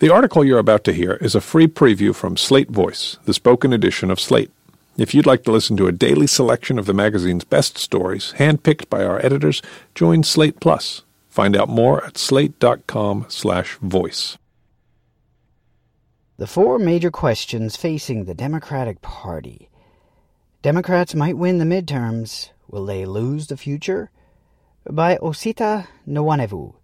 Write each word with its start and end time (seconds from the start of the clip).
The 0.00 0.14
article 0.14 0.44
you're 0.44 0.60
about 0.60 0.84
to 0.84 0.92
hear 0.92 1.14
is 1.14 1.34
a 1.34 1.40
free 1.40 1.66
preview 1.66 2.14
from 2.14 2.36
Slate 2.36 2.70
Voice, 2.70 3.16
the 3.24 3.34
spoken 3.34 3.72
edition 3.72 4.12
of 4.12 4.20
Slate. 4.20 4.52
If 4.96 5.12
you'd 5.12 5.26
like 5.26 5.42
to 5.42 5.50
listen 5.50 5.76
to 5.76 5.88
a 5.88 5.92
daily 5.92 6.28
selection 6.28 6.78
of 6.78 6.86
the 6.86 6.94
magazine's 6.94 7.42
best 7.42 7.76
stories, 7.76 8.32
handpicked 8.38 8.88
by 8.88 9.04
our 9.04 9.18
editors, 9.26 9.60
join 9.96 10.22
Slate 10.22 10.60
Plus. 10.60 11.02
Find 11.28 11.56
out 11.56 11.68
more 11.68 12.04
at 12.04 12.16
slate.com/voice. 12.16 14.38
The 16.36 16.46
four 16.46 16.78
major 16.78 17.10
questions 17.10 17.76
facing 17.76 18.26
the 18.26 18.34
Democratic 18.34 19.02
Party. 19.02 19.68
Democrats 20.62 21.16
might 21.16 21.36
win 21.36 21.58
the 21.58 21.64
midterms. 21.64 22.50
Will 22.68 22.86
they 22.86 23.04
lose 23.04 23.48
the 23.48 23.56
future? 23.56 24.12
By 24.88 25.16
Osita 25.16 25.88
Nwanevu. 26.06 26.77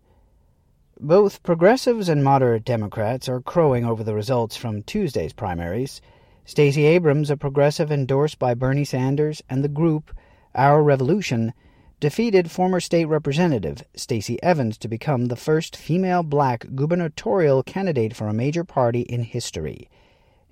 Both 1.00 1.42
progressives 1.42 2.08
and 2.08 2.22
moderate 2.22 2.64
Democrats 2.64 3.28
are 3.28 3.40
crowing 3.40 3.84
over 3.84 4.04
the 4.04 4.14
results 4.14 4.56
from 4.56 4.84
Tuesday's 4.84 5.32
primaries. 5.32 6.00
Stacey 6.44 6.86
Abrams, 6.86 7.30
a 7.30 7.36
progressive 7.36 7.90
endorsed 7.90 8.38
by 8.38 8.54
Bernie 8.54 8.84
Sanders 8.84 9.42
and 9.50 9.64
the 9.64 9.68
group 9.68 10.14
Our 10.54 10.84
Revolution, 10.84 11.52
defeated 11.98 12.48
former 12.48 12.78
state 12.78 13.06
representative 13.06 13.82
Stacey 13.96 14.40
Evans 14.40 14.78
to 14.78 14.88
become 14.88 15.26
the 15.26 15.36
first 15.36 15.76
female 15.76 16.22
black 16.22 16.64
gubernatorial 16.76 17.64
candidate 17.64 18.14
for 18.14 18.28
a 18.28 18.32
major 18.32 18.62
party 18.62 19.00
in 19.00 19.24
history. 19.24 19.90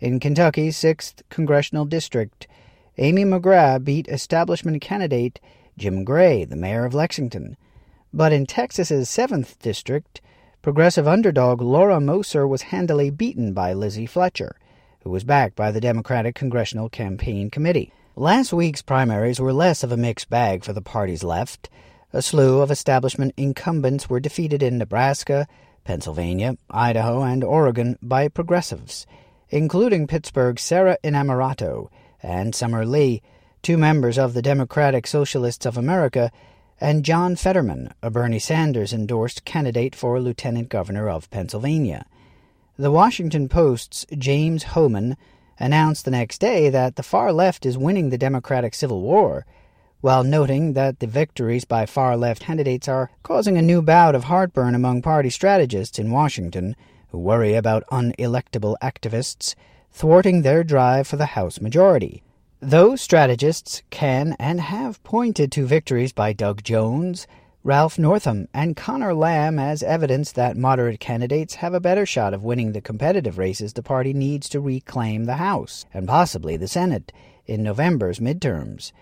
In 0.01 0.19
Kentucky's 0.19 0.77
6th 0.77 1.23
congressional 1.31 1.85
district, 1.85 2.49
Amy 2.99 3.25
McGrath 3.25 3.85
beat 3.85 4.09
establishment 4.09 4.83
candidate 4.83 5.39
Jim 5.79 6.03
Gray, 6.03 6.45
the 6.45 6.57
mayor 6.57 6.85
of 6.85 6.95
Lexington. 6.95 7.57
But 8.13 8.33
in 8.33 8.45
Texas's 8.45 9.09
7th 9.09 9.59
district, 9.61 10.21
Progressive 10.63 11.09
underdog 11.09 11.61
Laura 11.61 11.99
Moser 12.01 12.47
was 12.47 12.63
handily 12.63 13.11
beaten 13.11 13.53
by 13.53 13.73
Lizzie 13.73 14.07
Fletcher, 14.07 14.55
who 15.01 15.11
was 15.11 15.25
backed 15.25 15.57
by 15.57 15.73
the 15.73 15.81
Democratic 15.81 16.37
Congressional 16.37 16.89
Campaign 16.89 17.51
Committee. 17.51 17.93
Last 18.15 18.53
week's 18.53 18.81
primaries 18.81 19.41
were 19.41 19.53
less 19.53 19.83
of 19.83 19.91
a 19.91 19.97
mixed 19.97 20.31
bag 20.31 20.63
for 20.63 20.73
the 20.73 20.81
party's 20.81 21.25
left. 21.25 21.69
A 22.13 22.23
slew 22.23 22.61
of 22.61 22.71
establishment 22.71 23.35
incumbents 23.37 24.09
were 24.09 24.21
defeated 24.21 24.63
in 24.63 24.79
Nebraska, 24.79 25.49
Pennsylvania, 25.83 26.57
Idaho, 26.71 27.23
and 27.23 27.43
Oregon 27.43 27.99
by 28.01 28.29
progressives, 28.29 29.05
including 29.51 30.07
Pittsburgh's 30.07 30.63
Sara 30.63 30.97
Innamorato 31.03 31.89
and 32.23 32.55
Summer 32.55 32.87
Lee, 32.87 33.21
two 33.63 33.77
members 33.77 34.17
of 34.17 34.33
the 34.33 34.43
Democratic 34.43 35.09
Socialists 35.09 35.67
of 35.67 35.77
America 35.77 36.31
and 36.83 37.05
John 37.05 37.37
Fetterman, 37.37 37.95
a 38.03 38.11
Bernie 38.11 38.41
Sanders 38.41 38.93
endorsed 38.93 39.45
candidate 39.45 39.95
for 39.95 40.19
lieutenant 40.19 40.69
governor 40.69 41.09
of 41.09 41.31
Pennsylvania. 41.31 42.07
The 42.77 42.91
Washington 42.91 43.49
Post's 43.49 44.05
James 44.19 44.65
Hohmann 44.65 45.17
announced 45.61 46.05
the 46.05 46.11
next 46.11 46.41
day 46.41 46.71
that 46.71 46.97
the 46.97 47.05
far 47.05 47.33
left 47.33 47.65
is 47.65 47.79
winning 47.79 48.11
the 48.11 48.19
Democratic 48.19 48.75
Civil 48.75 49.01
War, 49.01 49.47
while 50.01 50.25
noting 50.25 50.73
that 50.73 50.99
the 50.99 51.07
victories 51.07 51.65
by 51.65 51.87
far 51.87 52.17
left 52.17 52.43
candidates 52.43 52.89
are 52.89 53.13
causing 53.23 53.57
a 53.57 53.63
new 53.63 53.81
bout 53.81 54.17
of 54.17 54.25
heartburn 54.25 54.75
among 54.75 55.03
party 55.03 55.31
strategists 55.31 56.01
in 56.01 56.11
Washington 56.11 56.75
who 57.11 57.19
worry 57.19 57.55
about 57.55 57.87
unelectable 57.93 58.75
activists 58.83 59.55
thwarting 59.93 60.43
their 60.43 60.65
drive 60.65 61.07
for 61.07 61.15
the 61.15 61.27
House 61.27 61.61
majority. 61.61 62.25
Those 62.65 63.01
strategists 63.01 63.83
can 63.91 64.37
and 64.39 64.61
have 64.61 65.03
pointed 65.03 65.51
to 65.51 65.67
victories 65.67 66.13
by 66.13 66.33
Doug 66.33 66.63
Jones, 66.63 67.27
Ralph 67.65 67.99
Northam, 67.99 68.47
and 68.55 68.77
Conor 68.77 69.15
Lamb 69.15 69.59
as 69.59 69.83
evidence 69.83 70.31
that 70.31 70.57
moderate 70.57 71.01
candidates 71.01 71.57
have 71.57 71.75
a 71.75 71.81
better 71.81 72.07
shot 72.07 72.33
of 72.33 72.45
winning 72.45 72.71
the 72.71 72.81
competitive 72.81 73.37
races 73.37 73.73
the 73.73 73.83
party 73.83 74.13
needs 74.13 74.49
to 74.51 74.61
reclaim 74.61 75.25
the 75.25 75.39
House, 75.39 75.87
and 75.93 76.07
possibly 76.07 76.57
the 76.57 76.69
Senate, 76.69 77.11
in 77.47 77.65
November's 77.65 78.21
midterms. 78.21 78.93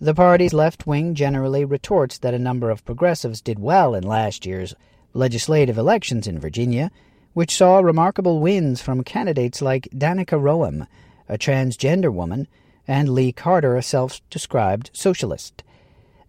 The 0.00 0.14
party's 0.14 0.54
left 0.54 0.86
wing 0.86 1.16
generally 1.16 1.64
retorts 1.64 2.18
that 2.18 2.34
a 2.34 2.38
number 2.38 2.70
of 2.70 2.84
progressives 2.84 3.40
did 3.40 3.58
well 3.58 3.96
in 3.96 4.04
last 4.04 4.46
year's 4.46 4.76
legislative 5.12 5.76
elections 5.76 6.28
in 6.28 6.38
Virginia, 6.38 6.92
which 7.32 7.56
saw 7.56 7.80
remarkable 7.80 8.38
wins 8.38 8.80
from 8.80 9.02
candidates 9.02 9.60
like 9.60 9.88
Danica 9.92 10.40
Roem, 10.40 10.86
a 11.28 11.36
transgender 11.36 12.12
woman 12.12 12.46
and 12.88 13.10
Lee 13.10 13.32
Carter, 13.32 13.76
a 13.76 13.82
self 13.82 14.22
described 14.30 14.88
socialist. 14.94 15.62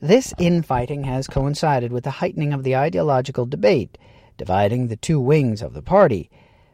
This 0.02 0.34
infighting 0.38 1.06
has 1.06 1.26
coincided 1.26 1.94
with 1.94 2.04
the 2.04 2.20
heightening 2.20 2.52
of 2.52 2.64
the 2.64 2.76
ideological 2.76 3.46
debate, 3.46 3.98
dividing 4.38 4.88
the 4.88 4.98
two 4.98 5.22
wings 5.22 5.62
of 5.62 5.74
the 5.74 5.82
party. 5.82 6.30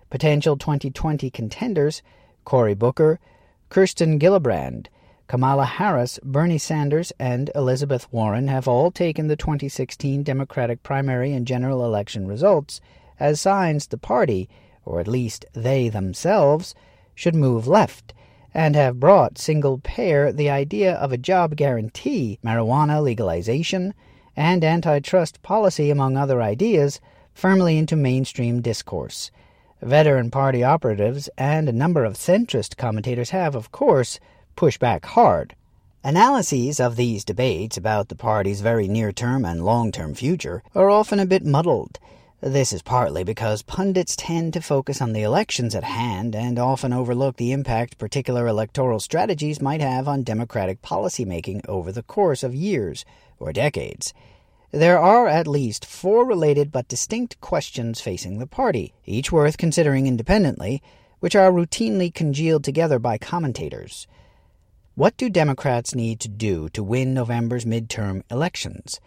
Potential 0.09 0.57
2020 0.57 1.29
contenders 1.29 2.01
Cory 2.45 2.73
Booker, 2.73 3.19
Kirsten 3.69 4.19
Gillibrand, 4.19 4.87
Kamala 5.27 5.65
Harris, 5.65 6.19
Bernie 6.23 6.57
Sanders, 6.57 7.11
and 7.19 7.51
Elizabeth 7.53 8.11
Warren 8.11 8.47
have 8.47 8.67
all 8.67 8.89
taken 8.91 9.27
the 9.27 9.35
2016 9.35 10.23
Democratic 10.23 10.81
primary 10.81 11.31
and 11.31 11.47
general 11.47 11.85
election 11.85 12.27
results 12.27 12.81
as 13.19 13.39
signs 13.39 13.87
the 13.87 13.97
party, 13.97 14.49
or 14.83 14.99
at 14.99 15.07
least 15.07 15.45
they 15.53 15.89
themselves, 15.89 16.73
should 17.15 17.35
move 17.35 17.67
left 17.67 18.13
and 18.55 18.73
have 18.73 19.01
brought 19.01 19.37
single 19.37 19.79
payer 19.79 20.31
the 20.31 20.49
idea 20.49 20.93
of 20.95 21.11
a 21.11 21.17
job 21.17 21.57
guarantee, 21.57 22.39
marijuana 22.41 23.03
legalization, 23.03 23.93
and 24.37 24.63
antitrust 24.63 25.41
policy, 25.41 25.91
among 25.91 26.15
other 26.15 26.41
ideas, 26.41 27.01
firmly 27.33 27.77
into 27.77 27.97
mainstream 27.97 28.61
discourse. 28.61 29.29
Veteran 29.81 30.31
party 30.31 30.63
operatives 30.63 31.29
and 31.37 31.67
a 31.67 31.73
number 31.73 32.05
of 32.05 32.13
centrist 32.13 32.77
commentators 32.77 33.31
have, 33.31 33.55
of 33.55 33.73
course, 33.73 34.21
pushed 34.55 34.79
back 34.79 35.05
hard. 35.05 35.53
Analyses 36.01 36.79
of 36.79 36.95
these 36.95 37.25
debates 37.25 37.75
about 37.75 38.07
the 38.07 38.15
party's 38.15 38.61
very 38.61 38.87
near 38.87 39.11
term 39.11 39.43
and 39.43 39.65
long 39.65 39.91
term 39.91 40.15
future 40.15 40.63
are 40.73 40.89
often 40.89 41.19
a 41.19 41.25
bit 41.25 41.45
muddled 41.45 41.99
this 42.45 42.71
is 42.71 42.83
partly 42.83 43.23
because 43.23 43.63
pundits 43.63 44.15
tend 44.15 44.53
to 44.53 44.61
focus 44.61 45.01
on 45.01 45.13
the 45.13 45.23
elections 45.23 45.73
at 45.73 45.83
hand 45.83 46.35
and 46.35 46.59
often 46.59 46.93
overlook 46.93 47.37
the 47.37 47.51
impact 47.51 47.97
particular 47.97 48.45
electoral 48.45 48.99
strategies 48.99 49.59
might 49.59 49.81
have 49.81 50.07
on 50.07 50.21
democratic 50.21 50.79
policymaking 50.83 51.67
over 51.67 51.91
the 51.91 52.03
course 52.03 52.43
of 52.43 52.53
years 52.53 53.03
or 53.39 53.51
decades. 53.51 54.13
There 54.69 54.99
are 54.99 55.27
at 55.27 55.47
least 55.47 55.85
four 55.85 56.23
related 56.23 56.71
but 56.71 56.87
distinct 56.87 57.41
questions 57.41 57.99
facing 57.99 58.37
the 58.37 58.45
party, 58.45 58.93
each 59.07 59.31
worth 59.31 59.57
considering 59.57 60.05
independently, 60.05 60.83
which 61.21 61.35
are 61.35 61.51
routinely 61.51 62.13
congealed 62.13 62.63
together 62.63 62.99
by 62.99 63.17
commentators. 63.17 64.05
What 64.93 65.17
do 65.17 65.31
Democrats 65.31 65.95
need 65.95 66.19
to 66.19 66.29
do 66.29 66.69
to 66.69 66.83
win 66.83 67.15
November's 67.15 67.65
midterm 67.65 68.21
elections? 68.29 68.99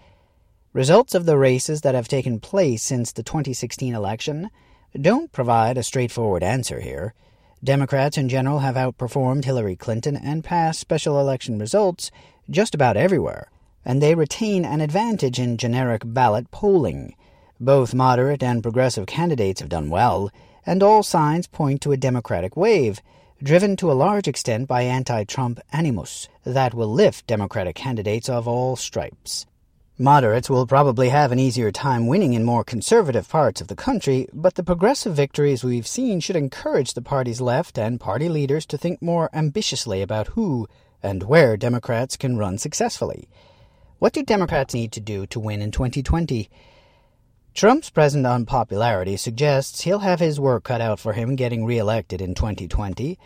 Results 0.78 1.12
of 1.16 1.26
the 1.26 1.36
races 1.36 1.80
that 1.80 1.96
have 1.96 2.06
taken 2.06 2.38
place 2.38 2.84
since 2.84 3.10
the 3.10 3.24
2016 3.24 3.96
election 3.96 4.48
don't 4.94 5.32
provide 5.32 5.76
a 5.76 5.82
straightforward 5.82 6.44
answer 6.44 6.78
here. 6.78 7.14
Democrats 7.64 8.16
in 8.16 8.28
general 8.28 8.60
have 8.60 8.76
outperformed 8.76 9.44
Hillary 9.44 9.74
Clinton 9.74 10.14
and 10.14 10.44
past 10.44 10.78
special 10.78 11.18
election 11.18 11.58
results 11.58 12.12
just 12.48 12.76
about 12.76 12.96
everywhere, 12.96 13.50
and 13.84 14.00
they 14.00 14.14
retain 14.14 14.64
an 14.64 14.80
advantage 14.80 15.40
in 15.40 15.56
generic 15.56 16.02
ballot 16.04 16.48
polling. 16.52 17.16
Both 17.58 17.92
moderate 17.92 18.44
and 18.44 18.62
progressive 18.62 19.06
candidates 19.06 19.58
have 19.58 19.70
done 19.70 19.90
well, 19.90 20.30
and 20.64 20.80
all 20.80 21.02
signs 21.02 21.48
point 21.48 21.80
to 21.80 21.90
a 21.90 21.96
Democratic 21.96 22.56
wave, 22.56 23.00
driven 23.42 23.74
to 23.78 23.90
a 23.90 23.98
large 23.98 24.28
extent 24.28 24.68
by 24.68 24.82
anti 24.82 25.24
Trump 25.24 25.58
animus, 25.72 26.28
that 26.44 26.72
will 26.72 26.86
lift 26.86 27.26
Democratic 27.26 27.74
candidates 27.74 28.28
of 28.28 28.46
all 28.46 28.76
stripes. 28.76 29.44
Moderates 30.00 30.48
will 30.48 30.64
probably 30.64 31.08
have 31.08 31.32
an 31.32 31.40
easier 31.40 31.72
time 31.72 32.06
winning 32.06 32.32
in 32.32 32.44
more 32.44 32.62
conservative 32.62 33.28
parts 33.28 33.60
of 33.60 33.66
the 33.66 33.74
country, 33.74 34.28
but 34.32 34.54
the 34.54 34.62
progressive 34.62 35.16
victories 35.16 35.64
we've 35.64 35.88
seen 35.88 36.20
should 36.20 36.36
encourage 36.36 36.94
the 36.94 37.02
party's 37.02 37.40
left 37.40 37.76
and 37.76 37.98
party 37.98 38.28
leaders 38.28 38.64
to 38.66 38.78
think 38.78 39.02
more 39.02 39.28
ambitiously 39.32 40.00
about 40.00 40.28
who 40.28 40.68
and 41.02 41.24
where 41.24 41.56
Democrats 41.56 42.16
can 42.16 42.36
run 42.36 42.58
successfully. 42.58 43.28
What 43.98 44.12
do 44.12 44.22
Democrats 44.22 44.72
need 44.72 44.92
to 44.92 45.00
do 45.00 45.26
to 45.26 45.40
win 45.40 45.60
in 45.60 45.72
2020? 45.72 46.48
Trump's 47.52 47.90
present 47.90 48.24
unpopularity 48.24 49.16
suggests 49.16 49.80
he'll 49.80 49.98
have 49.98 50.20
his 50.20 50.38
work 50.38 50.62
cut 50.62 50.80
out 50.80 51.00
for 51.00 51.14
him 51.14 51.34
getting 51.34 51.64
reelected 51.64 52.20
in 52.20 52.36
2020. 52.36 53.18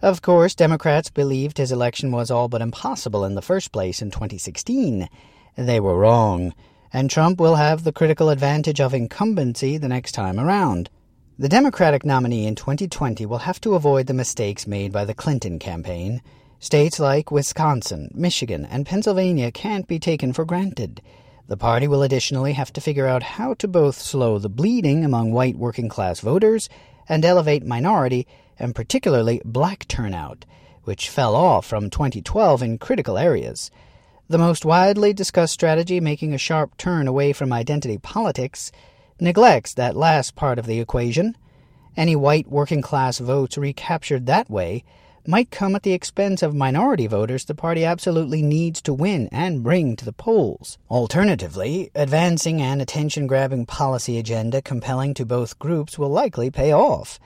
Of 0.00 0.22
course, 0.22 0.54
Democrats 0.54 1.10
believed 1.10 1.58
his 1.58 1.72
election 1.72 2.12
was 2.12 2.30
all 2.30 2.46
but 2.46 2.62
impossible 2.62 3.24
in 3.24 3.34
the 3.34 3.42
first 3.42 3.72
place 3.72 4.00
in 4.00 4.12
2016. 4.12 5.08
They 5.56 5.80
were 5.80 5.98
wrong, 5.98 6.54
and 6.92 7.10
Trump 7.10 7.40
will 7.40 7.56
have 7.56 7.84
the 7.84 7.92
critical 7.92 8.30
advantage 8.30 8.80
of 8.80 8.94
incumbency 8.94 9.76
the 9.76 9.88
next 9.88 10.12
time 10.12 10.38
around. 10.38 10.90
The 11.38 11.48
Democratic 11.48 12.04
nominee 12.04 12.46
in 12.46 12.54
2020 12.54 13.24
will 13.26 13.38
have 13.38 13.60
to 13.62 13.74
avoid 13.74 14.06
the 14.06 14.14
mistakes 14.14 14.66
made 14.66 14.92
by 14.92 15.04
the 15.04 15.14
Clinton 15.14 15.58
campaign. 15.58 16.20
States 16.58 17.00
like 17.00 17.30
Wisconsin, 17.30 18.10
Michigan, 18.14 18.66
and 18.66 18.84
Pennsylvania 18.84 19.50
can't 19.50 19.88
be 19.88 19.98
taken 19.98 20.32
for 20.32 20.44
granted. 20.44 21.00
The 21.48 21.56
party 21.56 21.88
will 21.88 22.02
additionally 22.02 22.52
have 22.52 22.72
to 22.74 22.80
figure 22.80 23.06
out 23.06 23.22
how 23.22 23.54
to 23.54 23.66
both 23.66 23.98
slow 23.98 24.38
the 24.38 24.48
bleeding 24.48 25.04
among 25.04 25.32
white 25.32 25.56
working 25.56 25.88
class 25.88 26.20
voters 26.20 26.68
and 27.08 27.24
elevate 27.24 27.64
minority 27.64 28.26
and 28.58 28.74
particularly 28.74 29.40
black 29.44 29.88
turnout, 29.88 30.44
which 30.84 31.08
fell 31.08 31.34
off 31.34 31.66
from 31.66 31.90
2012 31.90 32.62
in 32.62 32.78
critical 32.78 33.16
areas. 33.16 33.70
The 34.30 34.38
most 34.38 34.64
widely 34.64 35.12
discussed 35.12 35.54
strategy, 35.54 35.98
making 35.98 36.32
a 36.32 36.38
sharp 36.38 36.76
turn 36.76 37.08
away 37.08 37.32
from 37.32 37.52
identity 37.52 37.98
politics, 37.98 38.70
neglects 39.18 39.74
that 39.74 39.96
last 39.96 40.36
part 40.36 40.56
of 40.56 40.66
the 40.66 40.78
equation. 40.78 41.36
Any 41.96 42.14
white 42.14 42.48
working 42.48 42.80
class 42.80 43.18
votes 43.18 43.58
recaptured 43.58 44.26
that 44.26 44.48
way 44.48 44.84
might 45.26 45.50
come 45.50 45.74
at 45.74 45.82
the 45.82 45.94
expense 45.94 46.44
of 46.44 46.54
minority 46.54 47.08
voters 47.08 47.44
the 47.44 47.56
party 47.56 47.84
absolutely 47.84 48.40
needs 48.40 48.80
to 48.82 48.94
win 48.94 49.28
and 49.32 49.64
bring 49.64 49.96
to 49.96 50.04
the 50.04 50.12
polls. 50.12 50.78
Alternatively, 50.88 51.90
advancing 51.96 52.62
an 52.62 52.80
attention 52.80 53.26
grabbing 53.26 53.66
policy 53.66 54.16
agenda 54.16 54.62
compelling 54.62 55.12
to 55.14 55.26
both 55.26 55.58
groups 55.58 55.98
will 55.98 56.08
likely 56.08 56.52
pay 56.52 56.72
off. 56.72 57.18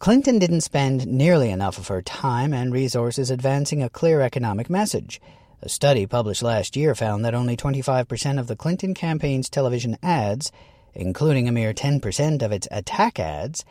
Clinton 0.00 0.40
didn't 0.40 0.62
spend 0.62 1.06
nearly 1.06 1.50
enough 1.50 1.78
of 1.78 1.86
her 1.86 2.02
time 2.02 2.52
and 2.52 2.72
resources 2.72 3.30
advancing 3.30 3.84
a 3.84 3.88
clear 3.88 4.20
economic 4.20 4.68
message. 4.68 5.20
A 5.62 5.68
study 5.68 6.06
published 6.06 6.42
last 6.42 6.74
year 6.74 6.94
found 6.94 7.22
that 7.24 7.34
only 7.34 7.54
25% 7.54 8.40
of 8.40 8.46
the 8.46 8.56
Clinton 8.56 8.94
campaign's 8.94 9.50
television 9.50 9.98
ads, 10.02 10.50
including 10.94 11.48
a 11.48 11.52
mere 11.52 11.74
10% 11.74 12.40
of 12.40 12.50
its 12.50 12.66
attack 12.70 13.20
ads, 13.20 13.64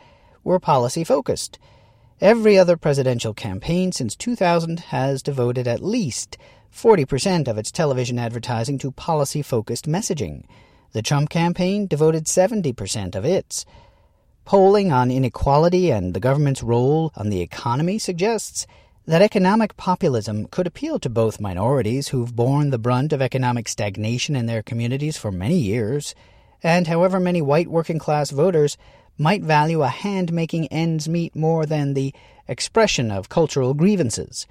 were 0.44 0.60
policy 0.60 1.02
focused. 1.02 1.58
Every 2.20 2.56
other 2.56 2.76
presidential 2.76 3.34
campaign 3.34 3.90
since 3.90 4.14
2000 4.14 4.80
has 4.80 5.20
devoted 5.20 5.66
at 5.66 5.82
least 5.82 6.38
40% 6.72 7.48
of 7.48 7.58
its 7.58 7.72
television 7.72 8.20
advertising 8.20 8.78
to 8.78 8.92
policy 8.92 9.42
focused 9.42 9.88
messaging. 9.88 10.44
The 10.92 11.02
Trump 11.02 11.28
campaign 11.28 11.88
devoted 11.88 12.26
70% 12.26 13.16
of 13.16 13.24
its. 13.24 13.66
Polling 14.44 14.92
on 14.92 15.10
inequality 15.10 15.90
and 15.90 16.14
the 16.14 16.20
government's 16.20 16.62
role 16.62 17.10
on 17.16 17.30
the 17.30 17.40
economy 17.40 17.98
suggests 17.98 18.66
that 19.06 19.22
economic 19.22 19.76
populism 19.76 20.46
could 20.46 20.66
appeal 20.66 20.98
to 20.98 21.08
both 21.08 21.40
minorities 21.40 22.08
who've 22.08 22.36
borne 22.36 22.70
the 22.70 22.78
brunt 22.78 23.12
of 23.12 23.22
economic 23.22 23.66
stagnation 23.66 24.36
in 24.36 24.46
their 24.46 24.62
communities 24.62 25.16
for 25.16 25.32
many 25.32 25.56
years, 25.56 26.14
and 26.62 26.86
however 26.86 27.18
many 27.18 27.40
white 27.40 27.68
working 27.68 27.98
class 27.98 28.30
voters 28.30 28.76
might 29.16 29.42
value 29.42 29.82
a 29.82 29.88
hand 29.88 30.32
making 30.32 30.66
ends 30.68 31.08
meet 31.08 31.34
more 31.34 31.66
than 31.66 31.94
the 31.94 32.14
expression 32.46 33.10
of 33.10 33.28
cultural 33.28 33.74
grievances. 33.74 34.46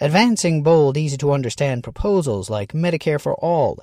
Advancing 0.00 0.62
bold, 0.62 0.96
easy 0.96 1.16
to 1.16 1.32
understand 1.32 1.82
proposals 1.82 2.48
like 2.48 2.72
Medicare 2.72 3.20
for 3.20 3.34
All 3.34 3.78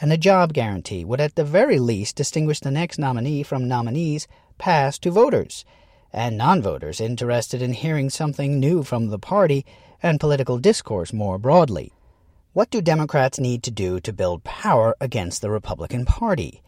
and 0.00 0.12
a 0.12 0.16
job 0.16 0.52
guarantee 0.52 1.04
would 1.04 1.20
at 1.20 1.34
the 1.34 1.44
very 1.44 1.78
least 1.78 2.16
distinguish 2.16 2.60
the 2.60 2.70
next 2.70 2.98
nominee 2.98 3.42
from 3.42 3.68
nominees 3.68 4.26
past 4.58 5.02
to 5.02 5.10
voters 5.10 5.64
and 6.12 6.36
non 6.36 6.60
voters 6.62 7.00
interested 7.00 7.62
in 7.62 7.72
hearing 7.72 8.10
something 8.10 8.58
new 8.58 8.82
from 8.82 9.08
the 9.08 9.18
party 9.18 9.64
and 10.02 10.20
political 10.20 10.58
discourse 10.58 11.12
more 11.12 11.38
broadly. 11.38 11.92
What 12.52 12.70
do 12.70 12.80
Democrats 12.80 13.38
need 13.38 13.62
to 13.62 13.70
do 13.70 14.00
to 14.00 14.12
build 14.12 14.42
power 14.44 14.96
against 15.00 15.40
the 15.40 15.50
Republican 15.50 16.04
Party? 16.04 16.62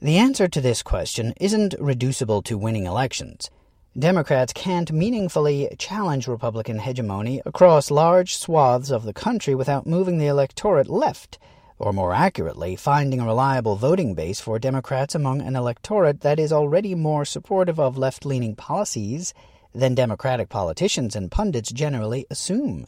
The 0.00 0.16
answer 0.18 0.48
to 0.48 0.60
this 0.60 0.82
question 0.82 1.34
isn't 1.40 1.74
reducible 1.80 2.42
to 2.42 2.58
winning 2.58 2.86
elections. 2.86 3.50
Democrats 3.98 4.52
can't 4.52 4.92
meaningfully 4.92 5.68
challenge 5.78 6.26
Republican 6.26 6.80
hegemony 6.80 7.40
across 7.46 7.90
large 7.90 8.36
swaths 8.36 8.90
of 8.90 9.04
the 9.04 9.12
country 9.12 9.54
without 9.54 9.86
moving 9.86 10.18
the 10.18 10.26
electorate 10.26 10.88
left, 10.88 11.38
or 11.78 11.92
more 11.92 12.12
accurately, 12.12 12.76
finding 12.76 13.20
a 13.20 13.26
reliable 13.26 13.76
voting 13.76 14.14
base 14.14 14.40
for 14.40 14.58
Democrats 14.58 15.14
among 15.14 15.42
an 15.42 15.56
electorate 15.56 16.20
that 16.20 16.38
is 16.38 16.52
already 16.52 16.94
more 16.94 17.24
supportive 17.24 17.80
of 17.80 17.98
left 17.98 18.24
leaning 18.24 18.54
policies 18.54 19.34
than 19.74 19.94
Democratic 19.94 20.48
politicians 20.48 21.16
and 21.16 21.30
pundits 21.30 21.72
generally 21.72 22.26
assume. 22.30 22.86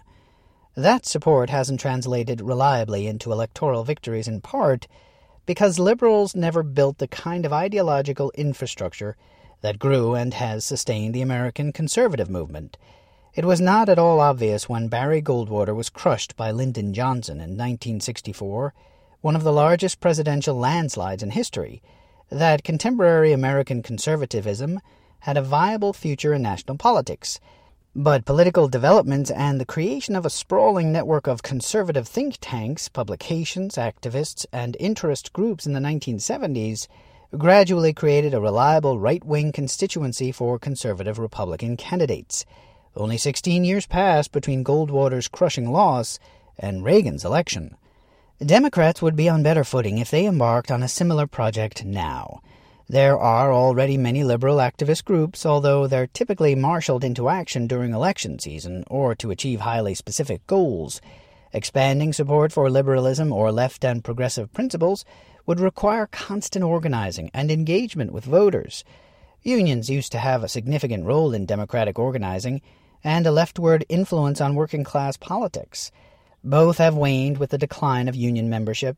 That 0.77 1.07
support 1.07 1.51
hasn't 1.51 1.81
translated 1.81 2.41
reliably 2.41 3.07
into 3.07 3.33
electoral 3.33 3.83
victories 3.83 4.29
in 4.29 4.41
part 4.41 4.87
because 5.47 5.79
liberals 5.79 6.37
never 6.37 6.63
built 6.63 6.99
the 6.99 7.09
kind 7.09 7.47
of 7.47 7.53
ideological 7.53 8.31
infrastructure 8.35 9.17
that 9.63 9.79
grew 9.79 10.15
and 10.15 10.35
has 10.35 10.65
sustained 10.65 11.15
the 11.15 11.23
American 11.23 11.73
conservative 11.73 12.29
movement. 12.29 12.77
It 13.37 13.45
was 13.45 13.61
not 13.61 13.89
at 13.89 13.99
all 13.99 14.19
obvious 14.19 14.69
when 14.69 14.89
Barry 14.89 15.23
Goldwater 15.23 15.77
was 15.77 15.91
crushed 15.91 16.35
by 16.37 16.51
Lyndon 16.51 16.93
Johnson 16.93 17.37
in 17.37 17.51
1964, 17.51 18.75
one 19.21 19.37
of 19.37 19.45
the 19.45 19.53
largest 19.53 20.01
presidential 20.01 20.57
landslides 20.57 21.23
in 21.23 21.31
history, 21.31 21.83
that 22.31 22.65
contemporary 22.65 23.33
American 23.33 23.83
conservatism 23.83 24.81
had 25.21 25.37
a 25.37 25.43
viable 25.43 25.93
future 25.93 26.33
in 26.33 26.43
national 26.43 26.79
politics 26.79 27.39
but 27.99 28.27
political 28.27 28.69
developments 28.69 29.31
and 29.31 29.59
the 29.59 29.65
creation 29.65 30.15
of 30.15 30.27
a 30.27 30.31
sprawling 30.31 30.93
network 30.93 31.27
of 31.27 31.43
conservative 31.43 32.07
think 32.07 32.37
tanks, 32.43 32.91
publications, 32.91 33.77
activists, 33.77 34.45
and 34.53 34.77
interest 34.79 35.33
groups 35.33 35.67
in 35.67 35.73
the 35.73 35.81
1970s 35.81 36.89
gradually 37.39 37.95
created 37.95 38.35
a 38.35 38.41
reliable 38.41 38.99
right 38.99 39.25
wing 39.25 39.51
constituency 39.51 40.31
for 40.31 40.59
conservative 40.59 41.19
Republican 41.19 41.75
candidates. 41.75 42.45
Only 42.97 43.19
16 43.19 43.63
years 43.63 43.87
passed 43.87 44.33
between 44.33 44.65
Goldwater's 44.65 45.29
crushing 45.29 45.71
loss 45.71 46.19
and 46.59 46.83
Reagan's 46.83 47.27
election. 47.27 47.77
Democrats 48.45 49.03
would 49.03 49.15
be 49.15 49.29
on 49.29 49.43
better 49.43 49.65
footing 49.65 49.99
if 49.99 50.11
they 50.11 50.25
embarked 50.25 50.71
on 50.71 50.83
a 50.83 50.89
similar 50.89 51.27
project 51.27 51.85
now. 51.85 52.41
There 52.89 53.19
are 53.19 53.53
already 53.53 53.99
many 53.99 54.25
liberal 54.25 54.57
activist 54.57 55.05
groups, 55.05 55.45
although 55.45 55.87
they're 55.87 56.07
typically 56.07 56.55
marshaled 56.55 57.05
into 57.05 57.29
action 57.29 57.67
during 57.67 57.93
election 57.93 58.39
season 58.39 58.85
or 58.87 59.15
to 59.17 59.31
achieve 59.31 59.61
highly 59.61 59.95
specific 59.95 60.47
goals. 60.47 61.03
Expanding 61.53 62.15
support 62.15 62.51
for 62.51 62.71
liberalism 62.71 63.31
or 63.31 63.53
left 63.53 63.85
and 63.85 64.05
progressive 64.05 64.53
principles 64.55 65.05
would 65.45 65.61
require 65.61 66.07
constant 66.07 66.65
organizing 66.65 67.31
and 67.35 67.51
engagement 67.51 68.13
with 68.13 68.25
voters. 68.25 68.85
Unions 69.43 69.91
used 69.91 70.13
to 70.13 70.19
have 70.19 70.43
a 70.43 70.49
significant 70.49 71.05
role 71.05 71.35
in 71.35 71.45
democratic 71.45 71.99
organizing 71.99 72.63
and 73.05 73.27
a 73.27 73.31
leftward 73.31 73.85
influence 73.89 74.41
on 74.41 74.55
working 74.55 74.85
class 74.85 75.17
politics. 75.17 75.91
Both 76.43 76.79
have 76.79 76.95
waned 76.95 77.39
with 77.39 77.51
the 77.51 77.59
decline 77.59 78.09
of 78.09 78.17
union 78.17 78.49
membership 78.49 78.97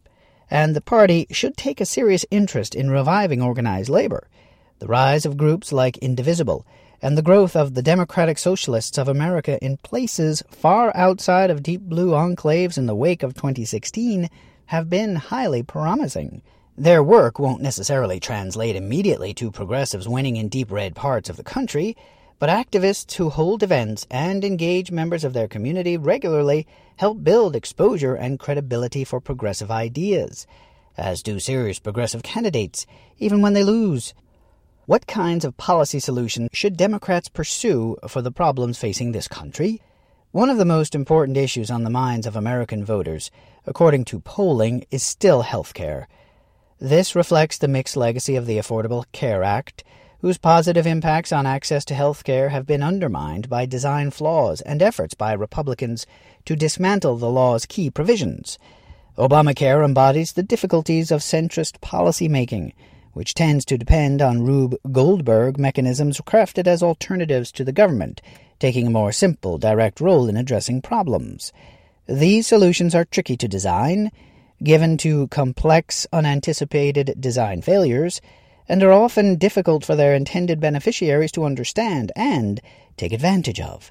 and 0.50 0.74
the 0.74 0.80
party 0.80 1.26
should 1.30 1.56
take 1.56 1.80
a 1.80 1.86
serious 1.86 2.24
interest 2.30 2.74
in 2.74 2.90
reviving 2.90 3.42
organized 3.42 3.88
labor. 3.88 4.28
The 4.78 4.86
rise 4.86 5.26
of 5.26 5.36
groups 5.36 5.72
like 5.72 5.98
Indivisible 5.98 6.64
and 7.00 7.16
the 7.16 7.22
growth 7.22 7.54
of 7.54 7.74
the 7.74 7.82
Democratic 7.82 8.38
Socialists 8.38 8.98
of 8.98 9.08
America 9.08 9.62
in 9.62 9.76
places 9.78 10.42
far 10.50 10.94
outside 10.96 11.50
of 11.50 11.62
deep 11.62 11.82
blue 11.82 12.10
enclaves 12.10 12.78
in 12.78 12.86
the 12.86 12.94
wake 12.94 13.22
of 13.22 13.34
2016 13.34 14.28
have 14.66 14.90
been 14.90 15.16
highly 15.16 15.62
promising. 15.62 16.42
Their 16.76 17.02
work 17.02 17.38
won't 17.38 17.62
necessarily 17.62 18.20
translate 18.20 18.76
immediately 18.76 19.34
to 19.34 19.50
progressives 19.50 20.08
winning 20.08 20.36
in 20.36 20.48
deep 20.48 20.70
red 20.70 20.94
parts 20.94 21.28
of 21.28 21.36
the 21.36 21.44
country, 21.44 21.96
but 22.38 22.48
activists 22.48 23.14
who 23.14 23.30
hold 23.30 23.62
events 23.62 24.06
and 24.10 24.44
engage 24.44 24.90
members 24.90 25.24
of 25.24 25.32
their 25.32 25.48
community 25.48 25.96
regularly 25.96 26.66
help 26.96 27.22
build 27.24 27.56
exposure 27.56 28.14
and 28.14 28.38
credibility 28.38 29.04
for 29.04 29.20
progressive 29.20 29.70
ideas, 29.70 30.46
as 30.96 31.22
do 31.22 31.40
serious 31.40 31.78
progressive 31.78 32.22
candidates, 32.22 32.86
even 33.18 33.42
when 33.42 33.54
they 33.54 33.64
lose. 33.64 34.14
What 34.86 35.06
kinds 35.06 35.44
of 35.44 35.56
policy 35.56 36.00
solutions 36.00 36.48
should 36.52 36.76
Democrats 36.76 37.28
pursue 37.28 37.96
for 38.08 38.22
the 38.22 38.32
problems 38.32 38.78
facing 38.78 39.12
this 39.12 39.28
country? 39.28 39.82
One 40.30 40.50
of 40.50 40.58
the 40.58 40.64
most 40.64 40.94
important 40.94 41.36
issues 41.36 41.70
on 41.70 41.84
the 41.84 41.90
minds 41.90 42.26
of 42.26 42.36
American 42.36 42.84
voters, 42.84 43.30
according 43.66 44.04
to 44.06 44.20
polling, 44.20 44.84
is 44.90 45.02
still 45.02 45.42
health 45.42 45.74
care. 45.74 46.08
This 46.78 47.16
reflects 47.16 47.58
the 47.58 47.66
mixed 47.66 47.96
legacy 47.96 48.36
of 48.36 48.46
the 48.46 48.58
Affordable 48.58 49.04
Care 49.10 49.42
Act 49.42 49.82
whose 50.20 50.38
positive 50.38 50.86
impacts 50.86 51.32
on 51.32 51.46
access 51.46 51.84
to 51.84 51.94
health 51.94 52.24
care 52.24 52.48
have 52.48 52.66
been 52.66 52.82
undermined 52.82 53.48
by 53.48 53.64
design 53.64 54.10
flaws 54.10 54.60
and 54.62 54.82
efforts 54.82 55.14
by 55.14 55.32
Republicans 55.32 56.06
to 56.44 56.56
dismantle 56.56 57.16
the 57.16 57.30
law's 57.30 57.66
key 57.66 57.90
provisions. 57.90 58.58
Obamacare 59.16 59.84
embodies 59.84 60.32
the 60.32 60.42
difficulties 60.42 61.10
of 61.10 61.20
centrist 61.20 61.80
policy 61.80 62.28
making, 62.28 62.72
which 63.12 63.34
tends 63.34 63.64
to 63.64 63.78
depend 63.78 64.22
on 64.22 64.44
Rube 64.44 64.76
Goldberg 64.92 65.58
mechanisms 65.58 66.20
crafted 66.20 66.66
as 66.66 66.82
alternatives 66.82 67.50
to 67.52 67.64
the 67.64 67.72
government, 67.72 68.20
taking 68.58 68.88
a 68.88 68.90
more 68.90 69.12
simple, 69.12 69.58
direct 69.58 70.00
role 70.00 70.28
in 70.28 70.36
addressing 70.36 70.82
problems. 70.82 71.52
These 72.06 72.46
solutions 72.46 72.94
are 72.94 73.04
tricky 73.04 73.36
to 73.36 73.48
design, 73.48 74.10
given 74.62 74.96
to 74.98 75.28
complex, 75.28 76.06
unanticipated 76.12 77.14
design 77.20 77.62
failures, 77.62 78.20
and 78.68 78.82
are 78.82 78.92
often 78.92 79.36
difficult 79.36 79.84
for 79.84 79.96
their 79.96 80.14
intended 80.14 80.60
beneficiaries 80.60 81.32
to 81.32 81.44
understand 81.44 82.12
and 82.14 82.60
take 82.96 83.12
advantage 83.12 83.60
of. 83.60 83.90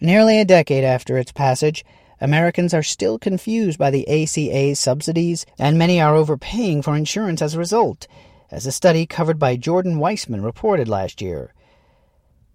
Nearly 0.00 0.40
a 0.40 0.44
decade 0.44 0.84
after 0.84 1.18
its 1.18 1.32
passage, 1.32 1.84
Americans 2.20 2.72
are 2.72 2.82
still 2.82 3.18
confused 3.18 3.78
by 3.78 3.90
the 3.90 4.08
ACA's 4.08 4.80
subsidies, 4.80 5.44
and 5.58 5.78
many 5.78 6.00
are 6.00 6.14
overpaying 6.14 6.82
for 6.82 6.96
insurance 6.96 7.42
as 7.42 7.54
a 7.54 7.58
result, 7.58 8.06
as 8.50 8.66
a 8.66 8.72
study 8.72 9.04
covered 9.04 9.38
by 9.38 9.56
Jordan 9.56 9.98
Weissmann 9.98 10.42
reported 10.42 10.88
last 10.88 11.20
year. 11.20 11.52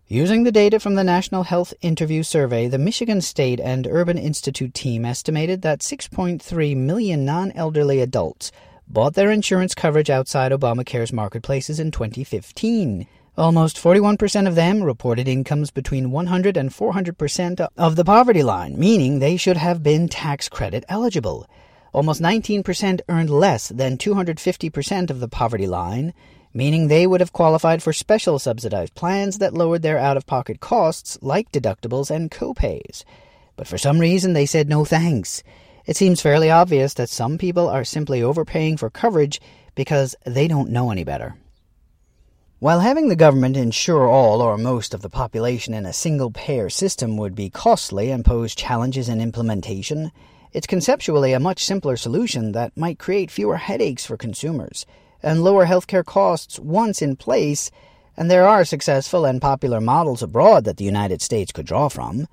Using 0.08 0.44
the 0.44 0.52
data 0.52 0.80
from 0.80 0.96
the 0.96 1.04
National 1.04 1.44
Health 1.44 1.74
Interview 1.82 2.24
Survey, 2.24 2.68
the 2.68 2.78
Michigan 2.78 3.22
State 3.22 3.60
and 3.62 3.88
Urban 3.88 4.18
Institute 4.18 4.74
team 4.74 5.06
estimated 5.06 5.62
that 5.62 5.80
6.3 5.80 6.76
million 6.76 7.24
non 7.24 7.52
elderly 7.54 8.02
adults 8.02 8.52
bought 8.94 9.14
their 9.14 9.32
insurance 9.32 9.74
coverage 9.74 10.10
outside 10.10 10.52
Obamacare's 10.52 11.14
marketplaces 11.14 11.80
in 11.80 11.92
2015. 11.92 13.08
Almost 13.38 13.78
41% 13.78 14.48
of 14.48 14.56
them 14.56 14.84
reported 14.84 15.28
incomes 15.30 15.72
between 15.72 16.12
100 16.12 16.58
and 16.58 16.70
400% 16.70 17.68
of 17.78 17.96
the 17.96 18.04
poverty 18.04 18.44
line, 18.44 18.78
meaning 18.78 19.20
they 19.20 19.38
should 19.38 19.56
have 19.56 19.82
been 19.82 20.10
tax 20.10 20.50
credit 20.50 20.84
eligible. 20.90 21.48
Almost 21.94 22.22
19% 22.22 23.00
earned 23.08 23.30
less 23.30 23.70
than 23.70 23.98
250% 23.98 25.10
of 25.10 25.22
the 25.22 25.30
poverty 25.30 25.68
line, 25.68 26.14
meaning 26.54 26.88
they 26.88 27.08
would 27.08 27.22
have 27.22 27.32
qualified 27.32 27.82
for 27.82 27.94
special 27.94 28.40
subsidized 28.40 28.94
plans 28.96 29.38
that 29.38 29.54
lowered 29.54 29.82
their 29.82 29.98
out 29.98 30.18
of 30.18 30.26
pocket 30.26 30.60
costs, 30.60 31.18
like 31.22 31.52
deductibles 31.52 32.12
and 32.12 32.30
copays. 32.30 33.06
But 33.56 33.68
for 33.68 33.78
some 33.78 34.00
reason, 34.00 34.34
they 34.34 34.46
said 34.46 34.68
no 34.68 34.84
thanks. 34.84 35.44
It 35.92 35.98
seems 35.98 36.22
fairly 36.22 36.50
obvious 36.50 36.94
that 36.94 37.10
some 37.10 37.38
people 37.38 37.68
are 37.68 37.84
simply 37.84 38.24
overpaying 38.24 38.78
for 38.78 38.90
coverage 38.90 39.42
because 39.76 40.16
they 40.26 40.48
don't 40.48 40.70
know 40.70 40.90
any 40.90 41.04
better. 41.04 41.36
While 42.60 42.80
having 42.80 43.10
the 43.10 43.18
government 43.18 43.58
insure 43.58 44.08
all 44.08 44.42
or 44.42 44.58
most 44.58 44.94
of 44.94 45.02
the 45.02 45.10
population 45.10 45.74
in 45.74 45.86
a 45.86 45.92
single 45.92 46.32
payer 46.32 46.70
system 46.70 47.18
would 47.18 47.36
be 47.36 47.50
costly 47.50 48.10
and 48.10 48.24
pose 48.24 48.56
challenges 48.56 49.10
in 49.10 49.20
implementation, 49.20 50.14
it's 50.54 50.66
conceptually 50.66 51.34
a 51.34 51.42
much 51.42 51.66
simpler 51.66 51.98
solution 51.98 52.54
that 52.54 52.78
might 52.78 52.98
create 52.98 53.30
fewer 53.30 53.58
headaches 53.58 54.06
for 54.06 54.16
consumers 54.16 54.86
and 55.22 55.44
lower 55.44 55.66
healthcare 55.66 56.06
costs 56.06 56.58
once 56.58 57.02
in 57.02 57.18
place, 57.18 57.70
and 58.16 58.32
there 58.32 58.48
are 58.48 58.64
successful 58.64 59.26
and 59.26 59.42
popular 59.42 59.82
models 59.82 60.24
abroad 60.24 60.64
that 60.64 60.78
the 60.78 60.86
United 60.86 61.22
States 61.22 61.52
could 61.52 61.66
draw 61.66 61.90
from. 61.90 62.30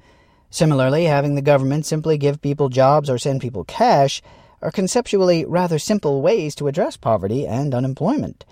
Similarly, 0.50 1.04
having 1.04 1.34
the 1.34 1.42
government 1.42 1.86
simply 1.86 2.18
give 2.18 2.40
people 2.40 2.68
jobs 2.68 3.10
or 3.10 3.18
send 3.18 3.40
people 3.40 3.64
cash 3.64 4.22
are 4.62 4.70
conceptually 4.70 5.44
rather 5.44 5.78
simple 5.78 6.22
ways 6.22 6.54
to 6.56 6.68
address 6.68 6.96
poverty 6.96 7.46
and 7.46 7.74
unemployment. 7.74 8.44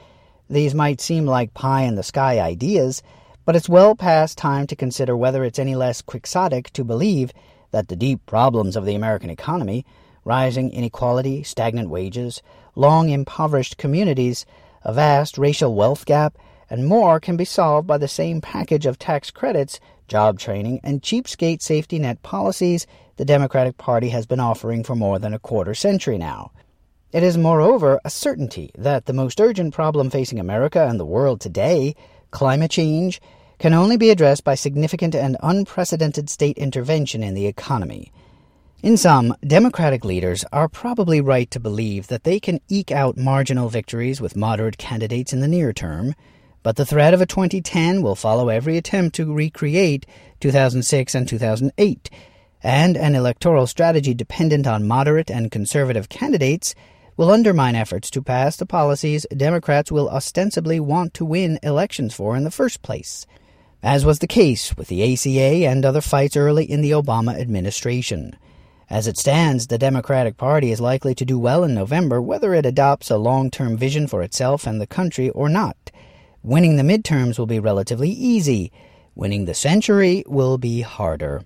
These 0.48 0.74
might 0.74 1.00
seem 1.00 1.26
like 1.26 1.54
pie 1.54 1.82
in 1.82 1.96
the 1.96 2.02
sky 2.02 2.38
ideas, 2.38 3.02
but 3.44 3.56
it's 3.56 3.68
well 3.68 3.96
past 3.96 4.38
time 4.38 4.66
to 4.68 4.76
consider 4.76 5.16
whether 5.16 5.44
it's 5.44 5.58
any 5.58 5.74
less 5.74 6.02
quixotic 6.02 6.70
to 6.70 6.84
believe 6.84 7.32
that 7.70 7.88
the 7.88 7.96
deep 7.96 8.24
problems 8.26 8.76
of 8.76 8.84
the 8.84 8.94
American 8.94 9.30
economy 9.30 9.84
rising 10.26 10.72
inequality, 10.72 11.42
stagnant 11.44 11.88
wages, 11.88 12.42
long 12.74 13.08
impoverished 13.08 13.78
communities, 13.78 14.44
a 14.82 14.92
vast 14.92 15.38
racial 15.38 15.74
wealth 15.74 16.04
gap, 16.04 16.36
and 16.68 16.86
more 16.86 17.20
can 17.20 17.36
be 17.36 17.44
solved 17.44 17.86
by 17.86 17.96
the 17.96 18.08
same 18.08 18.40
package 18.40 18.86
of 18.86 18.98
tax 18.98 19.30
credits, 19.30 19.78
job 20.08 20.38
training, 20.38 20.80
and 20.82 21.02
cheapskate 21.02 21.62
safety 21.62 21.98
net 21.98 22.22
policies 22.22 22.86
the 23.16 23.24
Democratic 23.24 23.78
Party 23.78 24.10
has 24.10 24.26
been 24.26 24.40
offering 24.40 24.84
for 24.84 24.94
more 24.94 25.18
than 25.18 25.32
a 25.32 25.38
quarter 25.38 25.74
century 25.74 26.18
now. 26.18 26.50
It 27.12 27.22
is, 27.22 27.38
moreover, 27.38 28.00
a 28.04 28.10
certainty 28.10 28.70
that 28.76 29.06
the 29.06 29.12
most 29.12 29.40
urgent 29.40 29.72
problem 29.72 30.10
facing 30.10 30.38
America 30.38 30.86
and 30.86 31.00
the 31.00 31.06
world 31.06 31.40
today, 31.40 31.94
climate 32.30 32.70
change, 32.70 33.20
can 33.58 33.72
only 33.72 33.96
be 33.96 34.10
addressed 34.10 34.44
by 34.44 34.54
significant 34.54 35.14
and 35.14 35.36
unprecedented 35.42 36.28
state 36.28 36.58
intervention 36.58 37.22
in 37.22 37.32
the 37.32 37.46
economy. 37.46 38.12
In 38.82 38.98
sum, 38.98 39.34
Democratic 39.46 40.04
leaders 40.04 40.44
are 40.52 40.68
probably 40.68 41.22
right 41.22 41.50
to 41.50 41.58
believe 41.58 42.08
that 42.08 42.24
they 42.24 42.38
can 42.38 42.60
eke 42.68 42.90
out 42.90 43.16
marginal 43.16 43.70
victories 43.70 44.20
with 44.20 44.36
moderate 44.36 44.76
candidates 44.76 45.32
in 45.32 45.40
the 45.40 45.48
near 45.48 45.72
term, 45.72 46.14
but 46.66 46.74
the 46.74 46.84
threat 46.84 47.14
of 47.14 47.20
a 47.20 47.26
2010 47.26 48.02
will 48.02 48.16
follow 48.16 48.48
every 48.48 48.76
attempt 48.76 49.14
to 49.14 49.32
recreate 49.32 50.04
2006 50.40 51.14
and 51.14 51.28
2008, 51.28 52.10
and 52.60 52.96
an 52.96 53.14
electoral 53.14 53.68
strategy 53.68 54.12
dependent 54.12 54.66
on 54.66 54.84
moderate 54.84 55.30
and 55.30 55.52
conservative 55.52 56.08
candidates 56.08 56.74
will 57.16 57.30
undermine 57.30 57.76
efforts 57.76 58.10
to 58.10 58.20
pass 58.20 58.56
the 58.56 58.66
policies 58.66 59.24
Democrats 59.36 59.92
will 59.92 60.08
ostensibly 60.08 60.80
want 60.80 61.14
to 61.14 61.24
win 61.24 61.60
elections 61.62 62.12
for 62.12 62.36
in 62.36 62.42
the 62.42 62.50
first 62.50 62.82
place, 62.82 63.28
as 63.80 64.04
was 64.04 64.18
the 64.18 64.26
case 64.26 64.76
with 64.76 64.88
the 64.88 65.12
ACA 65.12 65.68
and 65.68 65.84
other 65.84 66.00
fights 66.00 66.36
early 66.36 66.68
in 66.68 66.80
the 66.80 66.90
Obama 66.90 67.38
administration. 67.40 68.36
As 68.90 69.06
it 69.06 69.16
stands, 69.16 69.68
the 69.68 69.78
Democratic 69.78 70.36
Party 70.36 70.72
is 70.72 70.80
likely 70.80 71.14
to 71.14 71.24
do 71.24 71.38
well 71.38 71.62
in 71.62 71.74
November 71.74 72.20
whether 72.20 72.54
it 72.54 72.66
adopts 72.66 73.08
a 73.08 73.18
long 73.18 73.52
term 73.52 73.76
vision 73.76 74.08
for 74.08 74.20
itself 74.20 74.66
and 74.66 74.80
the 74.80 74.86
country 74.88 75.30
or 75.30 75.48
not. 75.48 75.92
Winning 76.46 76.76
the 76.76 76.84
midterms 76.84 77.40
will 77.40 77.46
be 77.46 77.58
relatively 77.58 78.08
easy. 78.08 78.70
Winning 79.16 79.46
the 79.46 79.52
century 79.52 80.22
will 80.28 80.58
be 80.58 80.80
harder. 80.80 81.42